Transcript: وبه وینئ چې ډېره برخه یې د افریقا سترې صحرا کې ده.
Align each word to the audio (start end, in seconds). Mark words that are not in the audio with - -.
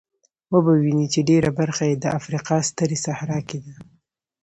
وبه 0.53 0.73
وینئ 0.83 1.07
چې 1.13 1.21
ډېره 1.29 1.49
برخه 1.59 1.83
یې 1.89 1.95
د 1.99 2.05
افریقا 2.19 2.57
سترې 2.69 2.97
صحرا 3.05 3.39
کې 3.49 3.59
ده. 3.65 3.73